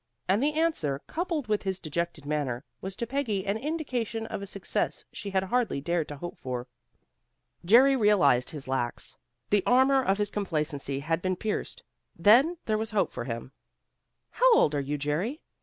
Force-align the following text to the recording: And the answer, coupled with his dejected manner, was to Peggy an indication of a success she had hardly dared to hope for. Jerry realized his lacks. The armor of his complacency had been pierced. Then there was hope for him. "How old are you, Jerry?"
And 0.27 0.41
the 0.41 0.53
answer, 0.55 1.03
coupled 1.05 1.45
with 1.45 1.61
his 1.61 1.77
dejected 1.77 2.25
manner, 2.25 2.63
was 2.81 2.95
to 2.95 3.05
Peggy 3.05 3.45
an 3.45 3.55
indication 3.55 4.25
of 4.25 4.41
a 4.41 4.47
success 4.47 5.05
she 5.13 5.29
had 5.29 5.43
hardly 5.43 5.79
dared 5.79 6.07
to 6.07 6.17
hope 6.17 6.39
for. 6.39 6.65
Jerry 7.63 7.95
realized 7.95 8.49
his 8.49 8.67
lacks. 8.67 9.15
The 9.51 9.61
armor 9.67 10.03
of 10.03 10.17
his 10.17 10.31
complacency 10.31 11.01
had 11.01 11.21
been 11.21 11.35
pierced. 11.35 11.83
Then 12.17 12.57
there 12.65 12.79
was 12.79 12.89
hope 12.89 13.11
for 13.11 13.25
him. 13.25 13.51
"How 14.31 14.53
old 14.55 14.73
are 14.73 14.79
you, 14.81 14.97
Jerry?" 14.97 15.39